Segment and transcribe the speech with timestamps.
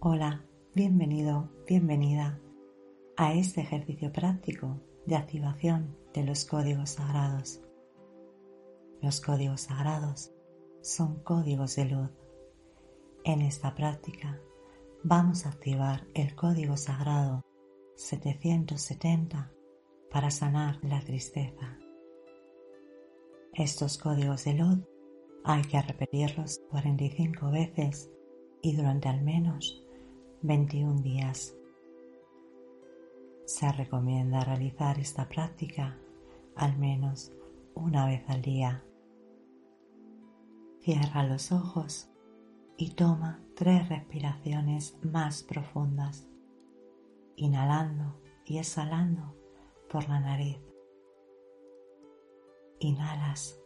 [0.00, 0.44] Hola,
[0.76, 2.38] bienvenido, bienvenida
[3.16, 7.60] a este ejercicio práctico de activación de los códigos sagrados.
[9.02, 10.30] Los códigos sagrados
[10.82, 12.10] son códigos de luz.
[13.24, 14.40] En esta práctica
[15.02, 17.44] vamos a activar el código sagrado
[17.96, 19.52] 770
[20.12, 21.76] para sanar la tristeza.
[23.52, 24.78] Estos códigos de luz
[25.42, 28.12] hay que repetirlos 45 veces
[28.62, 29.84] y durante al menos
[30.42, 31.56] 21 días.
[33.44, 35.98] Se recomienda realizar esta práctica
[36.54, 37.32] al menos
[37.74, 38.84] una vez al día.
[40.80, 42.08] Cierra los ojos
[42.76, 46.28] y toma tres respiraciones más profundas,
[47.34, 49.34] inhalando y exhalando
[49.90, 50.60] por la nariz.
[52.78, 53.60] Inhalas.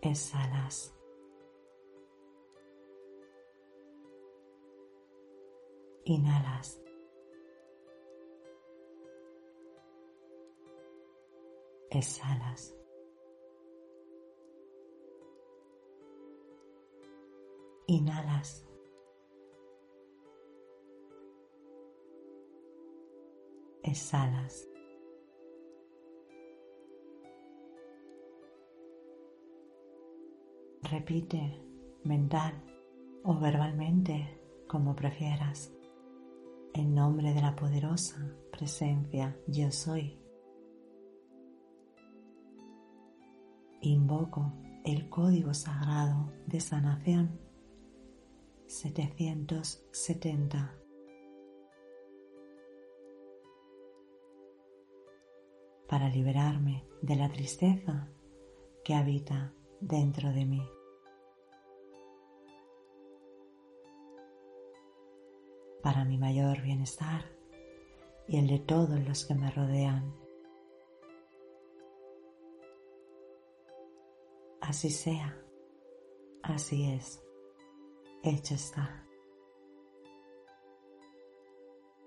[0.00, 0.97] Exhalas.
[6.08, 6.80] Inhalas.
[11.90, 12.74] Exhalas.
[17.88, 18.66] Inhalas.
[23.82, 24.66] Exhalas.
[30.84, 31.62] Repite
[32.04, 32.54] mental
[33.24, 35.77] o verbalmente como prefieras
[36.74, 38.16] en nombre de la poderosa
[38.50, 40.18] presencia yo soy.
[43.80, 44.52] Invoco
[44.84, 47.40] el código sagrado de sanación
[48.66, 50.74] 770.
[55.88, 58.08] para liberarme de la tristeza
[58.84, 60.77] que habita dentro de mí.
[65.88, 67.24] Para mi mayor bienestar
[68.26, 70.14] y el de todos los que me rodean.
[74.60, 75.42] Así sea,
[76.42, 77.24] así es,
[78.22, 79.06] hecho está.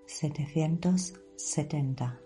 [0.06, 2.20] 770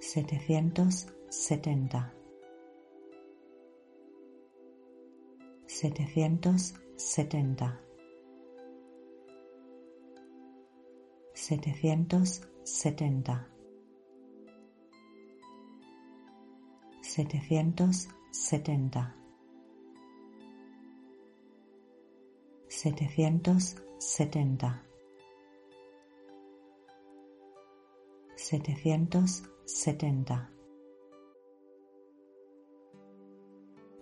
[0.00, 2.14] 770
[5.66, 7.87] 770
[11.48, 13.48] setecientos setenta.
[17.00, 19.16] Setecientos setenta.
[22.68, 24.82] Setecientos setenta.
[28.36, 30.50] Setecientos setenta.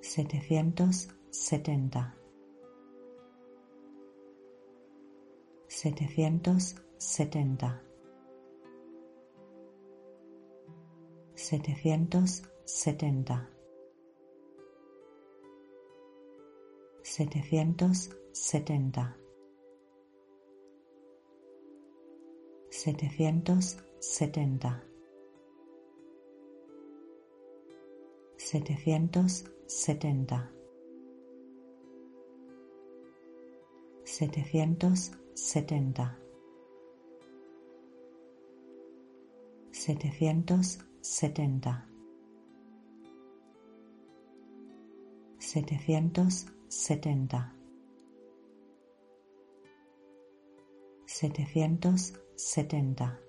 [0.01, 2.17] Setecientos setenta.
[5.69, 7.83] Setecientos setenta,
[11.35, 13.49] setecientos setenta,
[17.03, 19.17] setecientos setenta,
[22.71, 24.83] setecientos setenta,
[28.37, 30.57] setecientos setenta.
[34.07, 36.26] 770
[39.87, 41.87] setecientos setenta.
[45.39, 47.55] Setecientos setenta.
[51.07, 53.21] Setecientos setenta.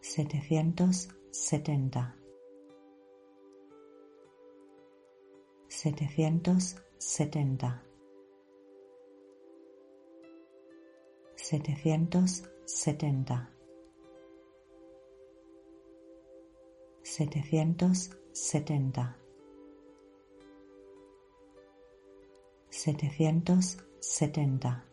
[0.00, 2.16] Setecientos setenta.
[5.68, 7.93] Setecientos setenta
[11.36, 13.50] setecientos setenta.
[17.02, 19.16] Setecientos setenta.
[22.70, 24.84] Setecientos setenta.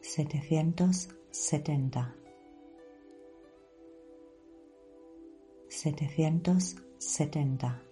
[0.00, 2.14] Setecientos setenta.
[5.68, 7.82] Setecientos setenta.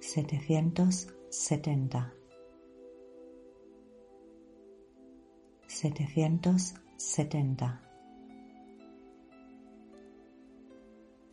[0.00, 2.12] Setecientos 70
[5.66, 7.78] 770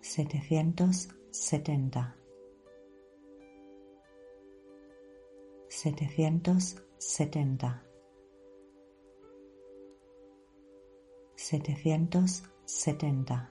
[0.01, 2.13] 770
[11.35, 13.49] 770 770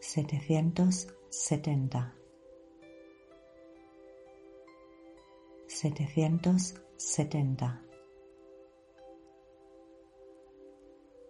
[0.00, 2.25] 770
[5.86, 7.80] setecientos setenta,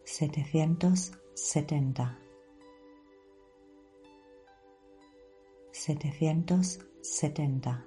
[0.02, 2.18] setecientos setenta,
[5.72, 7.84] setecientos setenta,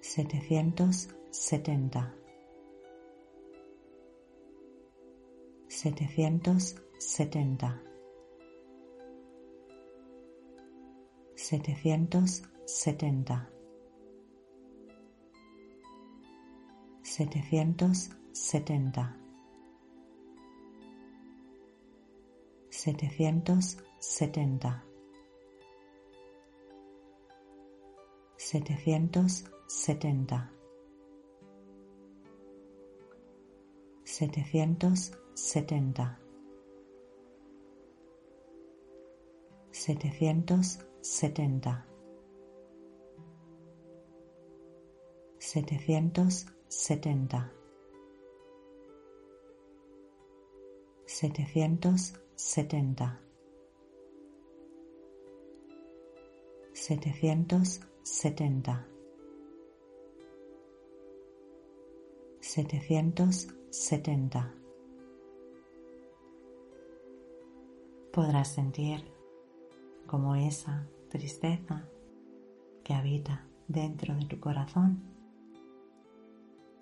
[0.00, 2.14] setecientos setenta,
[5.66, 7.82] setecientos setenta,
[11.34, 13.48] setecientos setenta,
[17.02, 19.16] setecientos setenta,
[22.68, 24.84] setecientos setenta,
[28.36, 30.52] setecientos setenta,
[34.04, 36.18] setecientos setenta.
[39.72, 41.87] 770
[45.50, 47.50] setecientos setenta,
[51.06, 53.18] setecientos setenta,
[56.74, 58.86] setecientos setenta,
[62.40, 64.54] setecientos setenta.
[68.12, 69.02] Podrás sentir
[70.06, 71.88] como esa tristeza
[72.84, 75.16] que habita dentro de tu corazón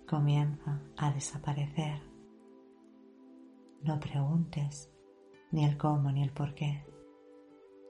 [0.07, 2.01] comienza a desaparecer.
[3.83, 4.91] No preguntes
[5.51, 6.85] ni el cómo ni el por qué.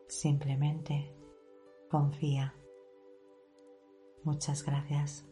[0.07, 1.15] Simplemente
[1.89, 2.53] confía.
[4.23, 5.25] Muchas gracias.